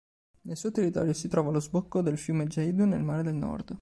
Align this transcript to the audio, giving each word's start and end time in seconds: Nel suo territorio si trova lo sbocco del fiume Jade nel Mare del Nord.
Nel 0.45 0.57
suo 0.57 0.71
territorio 0.71 1.13
si 1.13 1.27
trova 1.27 1.51
lo 1.51 1.59
sbocco 1.59 2.01
del 2.01 2.17
fiume 2.17 2.45
Jade 2.47 2.85
nel 2.85 3.03
Mare 3.03 3.21
del 3.21 3.35
Nord. 3.35 3.69